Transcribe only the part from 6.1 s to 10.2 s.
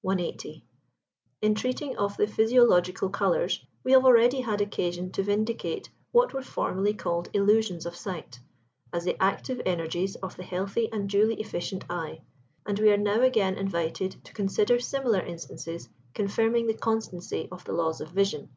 what [Pg 75] were formerly called illusions of sight, as the active energies